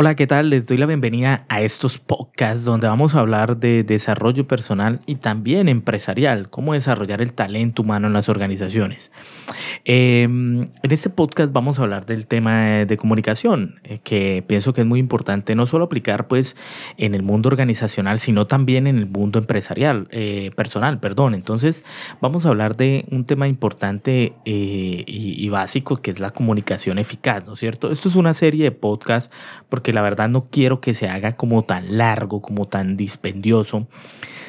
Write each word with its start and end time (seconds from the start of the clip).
Hola, 0.00 0.14
¿qué 0.14 0.28
tal? 0.28 0.50
Les 0.50 0.64
doy 0.68 0.76
la 0.76 0.86
bienvenida 0.86 1.44
a 1.48 1.60
estos 1.60 1.98
podcasts 1.98 2.64
donde 2.64 2.86
vamos 2.86 3.16
a 3.16 3.18
hablar 3.18 3.56
de 3.56 3.82
desarrollo 3.82 4.46
personal 4.46 5.00
y 5.06 5.16
también 5.16 5.68
empresarial, 5.68 6.50
cómo 6.50 6.74
desarrollar 6.74 7.20
el 7.20 7.32
talento 7.32 7.82
humano 7.82 8.06
en 8.06 8.12
las 8.12 8.28
organizaciones. 8.28 9.10
Em, 9.84 10.60
en 10.60 10.92
este 10.92 11.10
podcast 11.10 11.52
vamos 11.52 11.80
a 11.80 11.82
hablar 11.82 12.06
del 12.06 12.28
tema 12.28 12.84
de 12.84 12.96
comunicación, 12.96 13.80
eh, 13.82 13.98
que 13.98 14.44
pienso 14.46 14.72
que 14.72 14.82
es 14.82 14.86
muy 14.86 15.00
importante 15.00 15.56
no 15.56 15.66
solo 15.66 15.86
aplicar 15.86 16.28
pues 16.28 16.54
en 16.96 17.16
el 17.16 17.24
mundo 17.24 17.48
organizacional, 17.48 18.20
sino 18.20 18.46
también 18.46 18.86
en 18.86 18.98
el 18.98 19.06
mundo 19.06 19.40
empresarial, 19.40 20.06
eh, 20.12 20.52
personal, 20.54 21.00
perdón. 21.00 21.34
Entonces 21.34 21.84
vamos 22.20 22.46
a 22.46 22.50
hablar 22.50 22.76
de 22.76 23.04
un 23.10 23.24
tema 23.24 23.48
importante 23.48 24.34
eh, 24.44 25.02
y, 25.08 25.44
y 25.44 25.48
básico 25.48 25.96
que 25.96 26.12
es 26.12 26.20
la 26.20 26.30
comunicación 26.30 27.00
eficaz, 27.00 27.44
¿no 27.48 27.54
es 27.54 27.58
cierto? 27.58 27.90
Esto 27.90 28.08
es 28.08 28.14
una 28.14 28.32
serie 28.32 28.62
de 28.62 28.70
podcasts 28.70 29.34
porque 29.68 29.87
la 29.92 30.02
verdad 30.02 30.28
no 30.28 30.48
quiero 30.50 30.80
que 30.80 30.94
se 30.94 31.08
haga 31.08 31.36
como 31.36 31.64
tan 31.64 31.98
largo, 31.98 32.42
como 32.42 32.66
tan 32.66 32.96
dispendioso, 32.96 33.88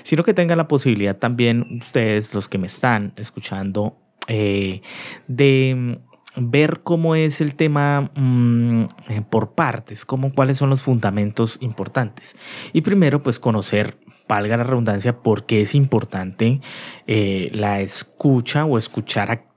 sino 0.03 0.23
que 0.23 0.34
tengan 0.34 0.57
la 0.57 0.67
posibilidad 0.67 1.17
también 1.17 1.80
ustedes, 1.81 2.34
los 2.34 2.49
que 2.49 2.57
me 2.57 2.67
están 2.67 3.13
escuchando, 3.16 3.97
eh, 4.27 4.81
de 5.27 5.99
ver 6.35 6.81
cómo 6.83 7.16
es 7.16 7.41
el 7.41 7.55
tema 7.55 8.11
mm, 8.16 8.81
eh, 9.09 9.21
por 9.30 9.53
partes, 9.53 10.05
cómo, 10.05 10.33
cuáles 10.33 10.57
son 10.57 10.70
los 10.70 10.81
fundamentos 10.81 11.58
importantes. 11.61 12.35
Y 12.73 12.81
primero, 12.81 13.23
pues 13.23 13.39
conocer 13.39 13.97
valga 14.27 14.58
la 14.58 14.63
redundancia, 14.63 15.21
por 15.21 15.45
qué 15.45 15.61
es 15.61 15.73
importante 15.73 16.61
eh, 17.08 17.49
la 17.52 17.81
escucha 17.81 18.63
o 18.66 18.77
escuchar 18.77 19.31
activamente, 19.31 19.48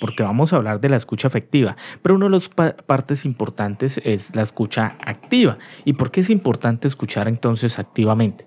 porque 0.00 0.22
vamos 0.22 0.52
a 0.52 0.56
hablar 0.56 0.80
de 0.80 0.88
la 0.88 0.96
escucha 0.96 1.28
afectiva, 1.28 1.76
pero 2.02 2.14
una 2.14 2.26
de 2.26 2.30
las 2.30 2.48
partes 2.48 3.24
importantes 3.24 4.00
es 4.04 4.34
la 4.34 4.42
escucha 4.42 4.96
activa. 5.04 5.58
¿Y 5.84 5.94
por 5.94 6.10
qué 6.10 6.20
es 6.20 6.30
importante 6.30 6.88
escuchar 6.88 7.28
entonces 7.28 7.78
activamente? 7.78 8.46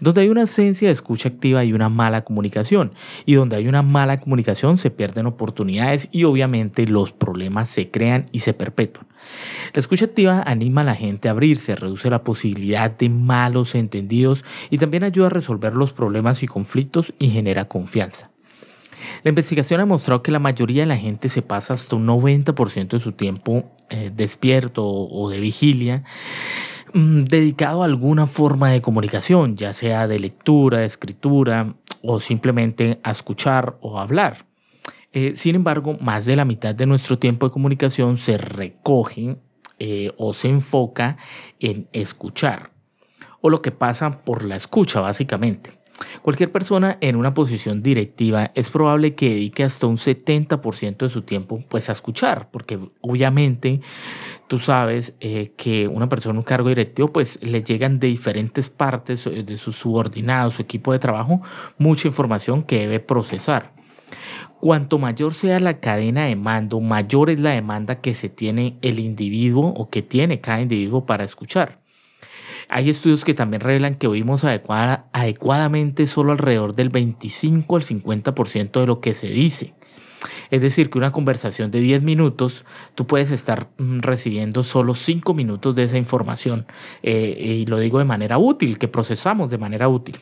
Donde 0.00 0.20
hay 0.20 0.28
una 0.28 0.44
esencia 0.44 0.88
de 0.88 0.92
escucha 0.92 1.28
activa 1.28 1.64
y 1.64 1.72
una 1.72 1.88
mala 1.88 2.22
comunicación, 2.22 2.92
y 3.24 3.34
donde 3.34 3.56
hay 3.56 3.68
una 3.68 3.82
mala 3.82 4.18
comunicación 4.18 4.78
se 4.78 4.90
pierden 4.90 5.26
oportunidades 5.26 6.08
y 6.12 6.24
obviamente 6.24 6.86
los 6.86 7.12
problemas 7.12 7.68
se 7.68 7.90
crean 7.90 8.26
y 8.32 8.40
se 8.40 8.54
perpetúan. 8.54 9.06
La 9.74 9.80
escucha 9.80 10.04
activa 10.04 10.42
anima 10.46 10.82
a 10.82 10.84
la 10.84 10.94
gente 10.94 11.28
a 11.28 11.32
abrirse, 11.32 11.74
reduce 11.74 12.10
la 12.10 12.22
posibilidad 12.22 12.90
de 12.90 13.08
malos 13.08 13.74
entendidos 13.74 14.44
y 14.70 14.78
también 14.78 15.02
ayuda 15.02 15.26
a 15.26 15.30
resolver 15.30 15.74
los 15.74 15.92
problemas 15.92 16.42
y 16.44 16.46
conflictos 16.46 17.12
y 17.18 17.30
genera 17.30 17.66
confianza. 17.66 18.35
La 19.22 19.30
investigación 19.30 19.80
ha 19.80 19.86
mostrado 19.86 20.22
que 20.22 20.30
la 20.30 20.38
mayoría 20.38 20.82
de 20.82 20.86
la 20.86 20.96
gente 20.96 21.28
se 21.28 21.42
pasa 21.42 21.74
hasta 21.74 21.96
un 21.96 22.06
90% 22.06 22.88
de 22.88 22.98
su 22.98 23.12
tiempo 23.12 23.64
eh, 23.90 24.10
despierto 24.14 24.86
o 24.86 25.28
de 25.30 25.40
vigilia 25.40 26.04
mm, 26.92 27.24
dedicado 27.24 27.82
a 27.82 27.86
alguna 27.86 28.26
forma 28.26 28.70
de 28.70 28.80
comunicación, 28.80 29.56
ya 29.56 29.72
sea 29.72 30.08
de 30.08 30.18
lectura, 30.18 30.78
de 30.78 30.86
escritura 30.86 31.74
o 32.02 32.20
simplemente 32.20 33.00
a 33.02 33.10
escuchar 33.10 33.76
o 33.80 33.98
hablar. 33.98 34.46
Eh, 35.12 35.32
sin 35.34 35.54
embargo, 35.54 35.96
más 36.00 36.26
de 36.26 36.36
la 36.36 36.44
mitad 36.44 36.74
de 36.74 36.86
nuestro 36.86 37.18
tiempo 37.18 37.46
de 37.46 37.52
comunicación 37.52 38.18
se 38.18 38.38
recoge 38.38 39.36
eh, 39.78 40.12
o 40.18 40.34
se 40.34 40.48
enfoca 40.48 41.16
en 41.58 41.88
escuchar 41.92 42.76
o 43.40 43.50
lo 43.50 43.62
que 43.62 43.70
pasa 43.70 44.24
por 44.24 44.44
la 44.44 44.56
escucha 44.56 45.00
básicamente. 45.00 45.75
Cualquier 46.22 46.52
persona 46.52 46.98
en 47.00 47.16
una 47.16 47.34
posición 47.34 47.82
directiva 47.82 48.50
es 48.54 48.70
probable 48.70 49.14
que 49.14 49.30
dedique 49.30 49.64
hasta 49.64 49.86
un 49.86 49.96
70% 49.96 50.96
de 50.98 51.08
su 51.08 51.22
tiempo 51.22 51.62
pues 51.68 51.88
a 51.88 51.92
escuchar, 51.92 52.48
porque 52.50 52.78
obviamente 53.00 53.80
tú 54.48 54.58
sabes 54.58 55.14
eh, 55.20 55.52
que 55.56 55.88
una 55.88 56.08
persona 56.08 56.32
en 56.32 56.38
un 56.38 56.44
cargo 56.44 56.68
directivo 56.68 57.12
pues 57.12 57.38
le 57.42 57.62
llegan 57.62 57.98
de 57.98 58.08
diferentes 58.08 58.68
partes 58.68 59.26
eh, 59.26 59.42
de 59.42 59.56
sus 59.56 59.76
subordinados, 59.76 60.54
su 60.54 60.62
equipo 60.62 60.92
de 60.92 60.98
trabajo, 60.98 61.40
mucha 61.78 62.08
información 62.08 62.62
que 62.62 62.80
debe 62.80 63.00
procesar. 63.00 63.72
Cuanto 64.60 64.98
mayor 64.98 65.34
sea 65.34 65.60
la 65.60 65.80
cadena 65.80 66.24
de 66.24 66.36
mando, 66.36 66.80
mayor 66.80 67.30
es 67.30 67.38
la 67.38 67.50
demanda 67.50 68.00
que 68.00 68.14
se 68.14 68.28
tiene 68.28 68.78
el 68.80 68.98
individuo 68.98 69.68
o 69.68 69.90
que 69.90 70.02
tiene 70.02 70.40
cada 70.40 70.60
individuo 70.60 71.04
para 71.04 71.24
escuchar. 71.24 71.85
Hay 72.68 72.90
estudios 72.90 73.24
que 73.24 73.34
también 73.34 73.60
revelan 73.60 73.94
que 73.94 74.06
oímos 74.08 74.44
adecuadamente 74.44 76.06
solo 76.06 76.32
alrededor 76.32 76.74
del 76.74 76.90
25 76.90 77.76
al 77.76 77.82
50% 77.82 78.80
de 78.80 78.86
lo 78.86 79.00
que 79.00 79.14
se 79.14 79.28
dice. 79.28 79.74
Es 80.50 80.62
decir, 80.62 80.90
que 80.90 80.98
una 80.98 81.12
conversación 81.12 81.70
de 81.70 81.80
10 81.80 82.02
minutos, 82.02 82.64
tú 82.94 83.06
puedes 83.06 83.30
estar 83.30 83.68
mm, 83.78 84.00
recibiendo 84.00 84.62
solo 84.62 84.94
5 84.94 85.34
minutos 85.34 85.74
de 85.74 85.84
esa 85.84 85.98
información. 85.98 86.66
Eh, 87.02 87.58
y 87.62 87.66
lo 87.66 87.78
digo 87.78 87.98
de 87.98 88.04
manera 88.04 88.38
útil, 88.38 88.78
que 88.78 88.88
procesamos 88.88 89.50
de 89.50 89.58
manera 89.58 89.88
útil. 89.88 90.18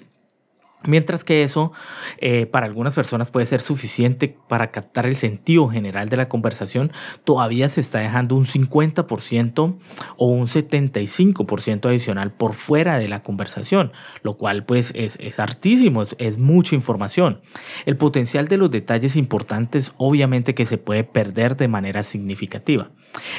Mientras 0.87 1.25
que 1.25 1.43
eso 1.43 1.73
eh, 2.19 2.47
para 2.47 2.67
algunas 2.67 2.95
personas 2.95 3.31
puede 3.31 3.47
ser 3.47 3.61
suficiente 3.61 4.37
para 4.49 4.71
captar 4.71 5.07
el 5.07 5.17
sentido 5.17 5.69
general 5.69 6.09
de 6.09 6.17
la 6.17 6.29
conversación, 6.29 6.93
todavía 7.25 7.69
se 7.69 7.81
está 7.81 8.01
dejando 8.01 8.37
un 8.37 8.47
50% 8.47 9.77
o 10.17 10.27
un 10.27 10.47
75% 10.47 11.87
adicional 11.87 12.33
por 12.33 12.55
fuera 12.55 12.99
de 12.99 13.09
la 13.09 13.23
conversación, 13.23 13.93
lo 14.23 14.37
cual 14.37 14.65
pues 14.65 14.93
es, 14.95 15.17
es 15.21 15.39
hartísimo, 15.39 16.03
es, 16.03 16.15
es 16.19 16.39
mucha 16.39 16.75
información. 16.75 17.41
El 17.87 17.97
potencial 17.97 18.49
de 18.49 18.59
los 18.59 18.71
detalles 18.71 19.17
importantes 19.17 19.93
obviamente 19.97 20.55
que 20.55 20.67
se 20.67 20.79
puede 20.79 21.05
perder 21.05 21.57
de 21.57 21.69
manera 21.69 22.03
significativa. 22.03 22.91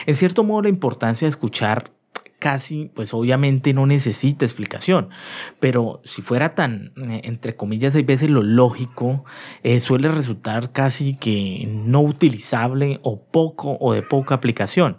En 0.06 0.16
cierto 0.16 0.44
modo 0.44 0.64
la 0.64 0.70
importancia 0.70 1.26
de 1.26 1.30
escuchar 1.30 1.92
casi, 2.46 2.92
pues 2.94 3.12
obviamente 3.16 3.74
no 3.74 3.88
necesita 3.88 4.46
explicación, 4.46 5.10
pero 5.60 6.00
si 6.04 6.22
fuera 6.22 6.54
tan, 6.54 6.94
eh, 7.10 7.22
entre 7.24 7.56
comillas, 7.56 7.96
hay 7.96 8.04
veces 8.04 8.30
lo 8.30 8.44
lógico, 8.44 9.26
eh, 9.64 9.80
suele 9.80 10.10
resultar 10.10 10.72
casi 10.72 11.16
que 11.16 11.68
no 11.68 12.02
utilizable 12.02 13.00
o 13.02 13.20
poco 13.20 13.80
o 13.82 13.94
de 13.94 14.04
poca 14.04 14.36
aplicación. 14.36 14.98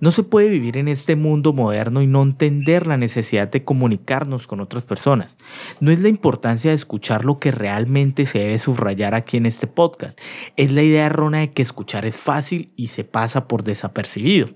No 0.00 0.10
se 0.10 0.22
puede 0.22 0.48
vivir 0.48 0.78
en 0.78 0.88
este 0.88 1.16
mundo 1.16 1.52
moderno 1.52 2.00
y 2.00 2.06
no 2.06 2.22
entender 2.22 2.86
la 2.86 2.96
necesidad 2.96 3.48
de 3.48 3.62
comunicarnos 3.62 4.46
con 4.46 4.60
otras 4.60 4.86
personas. 4.86 5.36
No 5.80 5.90
es 5.90 6.00
la 6.00 6.08
importancia 6.08 6.70
de 6.70 6.76
escuchar 6.76 7.26
lo 7.26 7.38
que 7.38 7.52
realmente 7.52 8.24
se 8.24 8.38
debe 8.38 8.58
subrayar 8.58 9.14
aquí 9.14 9.36
en 9.36 9.44
este 9.44 9.66
podcast. 9.66 10.18
Es 10.56 10.72
la 10.72 10.82
idea 10.82 11.04
errónea 11.04 11.40
de 11.40 11.52
que 11.52 11.60
escuchar 11.60 12.06
es 12.06 12.16
fácil 12.16 12.72
y 12.74 12.86
se 12.86 13.04
pasa 13.04 13.46
por 13.48 13.64
desapercibido 13.64 14.48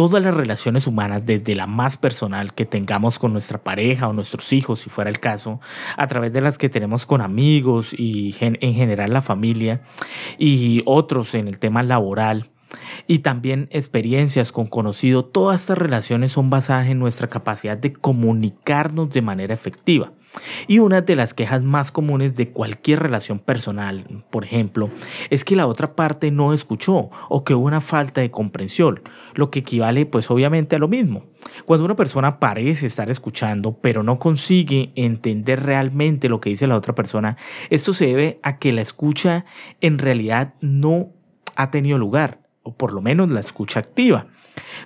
todas 0.00 0.22
las 0.22 0.32
relaciones 0.32 0.86
humanas, 0.86 1.26
desde 1.26 1.54
la 1.54 1.66
más 1.66 1.98
personal 1.98 2.54
que 2.54 2.64
tengamos 2.64 3.18
con 3.18 3.34
nuestra 3.34 3.62
pareja 3.62 4.08
o 4.08 4.14
nuestros 4.14 4.50
hijos, 4.54 4.80
si 4.80 4.88
fuera 4.88 5.10
el 5.10 5.20
caso, 5.20 5.60
a 5.98 6.06
través 6.06 6.32
de 6.32 6.40
las 6.40 6.56
que 6.56 6.70
tenemos 6.70 7.04
con 7.04 7.20
amigos 7.20 7.92
y 7.92 8.34
en 8.40 8.72
general 8.72 9.12
la 9.12 9.20
familia, 9.20 9.82
y 10.38 10.80
otros 10.86 11.34
en 11.34 11.48
el 11.48 11.58
tema 11.58 11.82
laboral, 11.82 12.48
y 13.06 13.20
también 13.20 13.68
experiencias 13.70 14.52
con 14.52 14.66
conocido, 14.66 15.24
todas 15.24 15.62
estas 15.62 15.78
relaciones 15.78 16.32
son 16.32 16.50
basadas 16.50 16.88
en 16.88 16.98
nuestra 16.98 17.28
capacidad 17.28 17.76
de 17.76 17.92
comunicarnos 17.92 19.10
de 19.10 19.22
manera 19.22 19.54
efectiva. 19.54 20.12
Y 20.68 20.78
una 20.78 21.00
de 21.00 21.16
las 21.16 21.34
quejas 21.34 21.62
más 21.62 21.90
comunes 21.90 22.36
de 22.36 22.50
cualquier 22.50 23.00
relación 23.00 23.40
personal, 23.40 24.24
por 24.30 24.44
ejemplo, 24.44 24.90
es 25.28 25.44
que 25.44 25.56
la 25.56 25.66
otra 25.66 25.96
parte 25.96 26.30
no 26.30 26.54
escuchó 26.54 27.10
o 27.28 27.44
que 27.44 27.54
hubo 27.54 27.66
una 27.66 27.80
falta 27.80 28.20
de 28.20 28.30
comprensión, 28.30 29.02
lo 29.34 29.50
que 29.50 29.60
equivale 29.60 30.06
pues 30.06 30.30
obviamente 30.30 30.76
a 30.76 30.78
lo 30.78 30.86
mismo. 30.86 31.24
Cuando 31.64 31.84
una 31.84 31.96
persona 31.96 32.38
parece 32.38 32.86
estar 32.86 33.10
escuchando 33.10 33.78
pero 33.80 34.02
no 34.02 34.18
consigue 34.18 34.92
entender 34.94 35.64
realmente 35.64 36.28
lo 36.28 36.40
que 36.40 36.50
dice 36.50 36.68
la 36.68 36.76
otra 36.76 36.94
persona, 36.94 37.36
esto 37.70 37.92
se 37.92 38.06
debe 38.06 38.38
a 38.42 38.58
que 38.58 38.72
la 38.72 38.82
escucha 38.82 39.44
en 39.80 39.98
realidad 39.98 40.54
no 40.60 41.12
ha 41.56 41.70
tenido 41.70 41.98
lugar, 41.98 42.40
o 42.62 42.76
por 42.76 42.92
lo 42.92 43.00
menos 43.00 43.30
la 43.30 43.40
escucha 43.40 43.80
activa. 43.80 44.26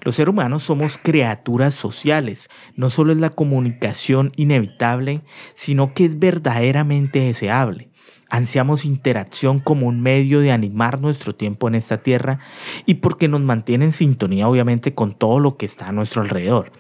Los 0.03 0.17
seres 0.17 0.31
humanos 0.31 0.63
somos 0.63 0.99
criaturas 0.99 1.75
sociales. 1.75 2.49
No 2.77 2.91
solo 2.91 3.13
es 3.13 3.19
la 3.19 3.31
comunicación 3.31 4.33
inevitable, 4.37 5.23
sino 5.55 5.95
que 5.95 6.05
es 6.05 6.19
verdaderamente 6.19 7.21
deseable. 7.21 7.91
Ansiamos 8.31 8.85
interacción 8.85 9.61
como 9.61 9.87
un 9.87 10.01
medio 10.01 10.41
de 10.41 10.51
animar 10.51 11.01
nuestro 11.01 11.35
tiempo 11.35 11.69
en 11.69 11.77
esta 11.77 12.03
tierra 12.03 12.41
y 12.85 12.95
porque 12.95 13.29
nos 13.29 13.41
mantiene 13.43 13.85
en 13.85 13.93
sintonía 13.93 14.49
obviamente 14.49 14.95
con 14.95 15.15
todo 15.15 15.39
lo 15.39 15.57
que 15.57 15.67
está 15.67 15.89
a 15.89 15.93
nuestro 15.93 16.23
alrededor. 16.23 16.73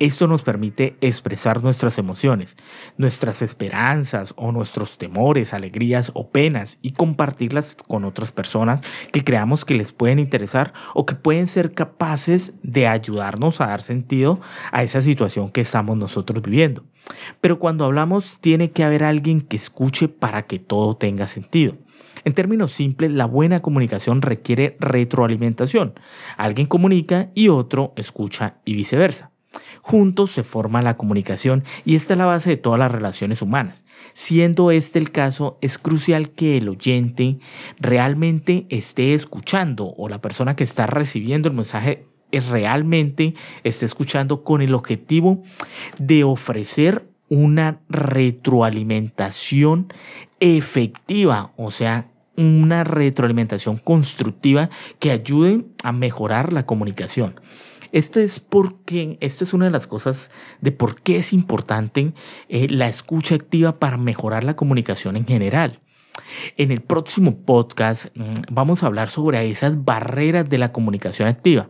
Esto 0.00 0.26
nos 0.26 0.40
permite 0.40 0.96
expresar 1.02 1.62
nuestras 1.62 1.98
emociones, 1.98 2.56
nuestras 2.96 3.42
esperanzas 3.42 4.32
o 4.38 4.50
nuestros 4.50 4.96
temores, 4.96 5.52
alegrías 5.52 6.10
o 6.14 6.30
penas 6.30 6.78
y 6.80 6.92
compartirlas 6.92 7.76
con 7.86 8.06
otras 8.06 8.32
personas 8.32 8.80
que 9.12 9.22
creamos 9.24 9.66
que 9.66 9.74
les 9.74 9.92
pueden 9.92 10.18
interesar 10.18 10.72
o 10.94 11.04
que 11.04 11.16
pueden 11.16 11.48
ser 11.48 11.74
capaces 11.74 12.54
de 12.62 12.86
ayudarnos 12.86 13.60
a 13.60 13.66
dar 13.66 13.82
sentido 13.82 14.40
a 14.72 14.82
esa 14.82 15.02
situación 15.02 15.50
que 15.50 15.60
estamos 15.60 15.98
nosotros 15.98 16.42
viviendo. 16.42 16.86
Pero 17.42 17.58
cuando 17.58 17.84
hablamos 17.84 18.38
tiene 18.40 18.70
que 18.70 18.84
haber 18.84 19.04
alguien 19.04 19.42
que 19.42 19.58
escuche 19.58 20.08
para 20.08 20.46
que 20.46 20.58
todo 20.58 20.96
tenga 20.96 21.28
sentido. 21.28 21.76
En 22.24 22.32
términos 22.32 22.72
simples, 22.72 23.10
la 23.10 23.26
buena 23.26 23.60
comunicación 23.60 24.22
requiere 24.22 24.78
retroalimentación. 24.80 25.92
Alguien 26.38 26.66
comunica 26.66 27.28
y 27.34 27.48
otro 27.48 27.92
escucha 27.96 28.56
y 28.64 28.72
viceversa. 28.72 29.29
Juntos 29.82 30.30
se 30.30 30.42
forma 30.42 30.82
la 30.82 30.96
comunicación 30.96 31.64
y 31.84 31.96
esta 31.96 32.14
es 32.14 32.18
la 32.18 32.26
base 32.26 32.50
de 32.50 32.56
todas 32.56 32.78
las 32.78 32.92
relaciones 32.92 33.42
humanas. 33.42 33.84
Siendo 34.14 34.70
este 34.70 34.98
el 34.98 35.10
caso, 35.10 35.58
es 35.60 35.78
crucial 35.78 36.30
que 36.30 36.58
el 36.58 36.68
oyente 36.68 37.38
realmente 37.78 38.66
esté 38.68 39.14
escuchando 39.14 39.94
o 39.96 40.08
la 40.08 40.20
persona 40.20 40.56
que 40.56 40.64
está 40.64 40.86
recibiendo 40.86 41.48
el 41.48 41.54
mensaje 41.54 42.06
realmente 42.38 43.34
esté 43.64 43.86
escuchando 43.86 44.44
con 44.44 44.62
el 44.62 44.74
objetivo 44.74 45.42
de 45.98 46.22
ofrecer 46.24 47.08
una 47.28 47.80
retroalimentación 47.88 49.92
efectiva, 50.40 51.52
o 51.56 51.70
sea, 51.70 52.08
una 52.36 52.84
retroalimentación 52.84 53.78
constructiva 53.78 54.68
que 54.98 55.10
ayude 55.10 55.64
a 55.82 55.92
mejorar 55.92 56.52
la 56.52 56.66
comunicación. 56.66 57.40
Esto 57.92 58.20
es 58.20 58.40
porque, 58.40 59.18
esto 59.20 59.44
es 59.44 59.52
una 59.52 59.66
de 59.66 59.70
las 59.70 59.86
cosas 59.86 60.30
de 60.60 60.72
por 60.72 61.00
qué 61.00 61.18
es 61.18 61.32
importante 61.32 62.12
eh, 62.48 62.68
la 62.68 62.88
escucha 62.88 63.34
activa 63.34 63.78
para 63.78 63.96
mejorar 63.96 64.44
la 64.44 64.56
comunicación 64.56 65.16
en 65.16 65.26
general. 65.26 65.80
En 66.56 66.70
el 66.70 66.80
próximo 66.80 67.38
podcast 67.44 68.06
mm, 68.16 68.34
vamos 68.50 68.82
a 68.82 68.86
hablar 68.86 69.08
sobre 69.08 69.50
esas 69.50 69.84
barreras 69.84 70.48
de 70.48 70.58
la 70.58 70.72
comunicación 70.72 71.28
activa 71.28 71.68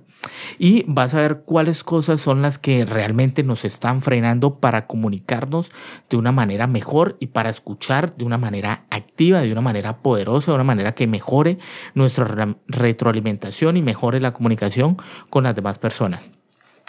y 0.59 0.85
vas 0.87 1.15
a 1.15 1.21
ver 1.21 1.43
cuáles 1.45 1.85
cosas 1.85 2.21
son 2.21 2.43
las 2.43 2.59
que 2.59 2.85
realmente 2.85 3.43
nos 3.43 3.65
están 3.65 4.03
frenando 4.03 4.61
para 4.61 4.87
comunicarnos 4.87 5.71
de 6.09 6.17
una 6.17 6.33
manera 6.33 6.67
mejor 6.67 7.17
y 7.21 7.29
para 7.29 7.51
escuchar 7.51 8.17
de 8.17 8.25
una 8.25 8.39
manera 8.39 8.85
activa, 8.91 9.41
de 9.41 9.53
una 9.53 9.61
manera 9.61 9.99
poderosa, 9.99 10.51
de 10.51 10.57
una 10.57 10.65
manera 10.65 10.95
que 10.95 11.07
mejore 11.07 11.59
nuestra 11.95 12.57
retroalimentación 12.67 13.77
y 13.77 13.83
mejore 13.83 14.21
la 14.21 14.33
comunicación 14.33 14.97
con 15.31 15.45
las 15.45 15.55
demás 15.55 15.79
personas. 15.79 16.27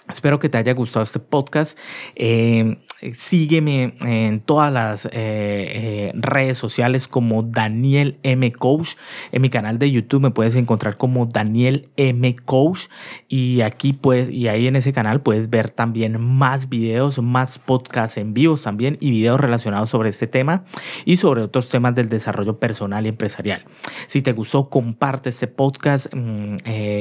Espero 0.09 0.39
que 0.39 0.49
te 0.49 0.57
haya 0.57 0.73
gustado 0.73 1.03
este 1.03 1.19
podcast. 1.19 1.77
Eh, 2.15 2.79
sígueme 3.13 3.95
en 4.01 4.39
todas 4.39 4.71
las 4.71 5.05
eh, 5.05 5.11
eh, 5.13 6.11
redes 6.15 6.57
sociales 6.57 7.07
como 7.07 7.43
Daniel 7.43 8.17
M. 8.23 8.51
Coach. 8.53 8.91
En 9.31 9.41
mi 9.41 9.49
canal 9.49 9.79
de 9.79 9.89
YouTube 9.89 10.21
me 10.21 10.31
puedes 10.31 10.55
encontrar 10.55 10.97
como 10.97 11.25
Daniel 11.25 11.89
M. 11.97 12.35
Coach. 12.45 12.87
Y 13.27 13.61
aquí 13.61 13.93
puedes, 13.93 14.29
y 14.31 14.47
ahí 14.47 14.67
en 14.67 14.75
ese 14.75 14.93
canal 14.93 15.21
puedes 15.21 15.49
ver 15.49 15.71
también 15.71 16.21
más 16.21 16.69
videos, 16.69 17.21
más 17.21 17.59
podcasts 17.59 18.17
en 18.17 18.33
vivos 18.33 18.61
también 18.63 18.97
y 18.99 19.11
videos 19.11 19.39
relacionados 19.39 19.89
sobre 19.89 20.09
este 20.09 20.27
tema 20.27 20.63
y 21.05 21.17
sobre 21.17 21.41
otros 21.41 21.69
temas 21.69 21.95
del 21.95 22.09
desarrollo 22.09 22.59
personal 22.59 23.05
y 23.05 23.09
empresarial. 23.09 23.65
Si 24.07 24.21
te 24.21 24.33
gustó, 24.33 24.69
comparte 24.69 25.29
este 25.29 25.47
podcast. 25.47 26.13
Mm, 26.13 26.57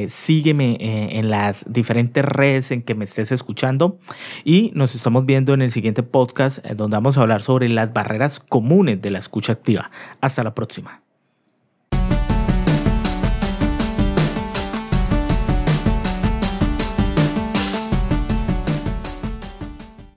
sígueme 0.09 0.77
en 0.81 1.31
las 1.31 1.65
diferentes 1.71 2.25
redes 2.25 2.71
en 2.71 2.83
que 2.83 2.95
me 2.95 3.05
estés 3.05 3.33
escuchando 3.33 3.99
y 4.45 4.71
nos 4.75 4.95
estamos 4.95 5.27
viendo 5.27 5.53
en 5.55 5.63
el 5.63 5.71
siguiente 5.71 5.90
podcast 5.95 6.65
eh, 6.65 6.75
donde 6.75 6.97
vamos 6.97 7.19
a 7.19 7.23
hablar 7.23 7.43
sobre 7.43 7.69
las 7.69 7.93
barreras 7.93 8.41
comunes 8.41 9.01
de 9.03 9.11
la 9.11 9.19
escucha 9.19 9.53
activa. 9.53 9.91
Hasta 10.21 10.43
la 10.43 10.55
próxima. 10.55 11.03